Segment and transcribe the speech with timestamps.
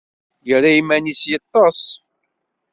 [0.47, 1.83] Yerra iman-is yeṭṭes.